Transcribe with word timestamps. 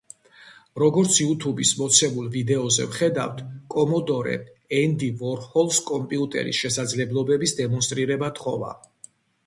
როგორც 0.83 1.17
იუთუბის 1.25 1.73
მოცემულ 1.81 2.31
ვიდეოზე 2.37 2.87
ვხედავთ, 2.95 3.43
კომოდორემ 3.75 4.49
ენდი 4.81 5.11
ვორჰოლს 5.23 5.81
კომპიუტერის 5.95 6.65
შესაძლებლობების 6.67 7.59
დემონსტრირება 7.65 8.37
თხოვა. 8.41 8.79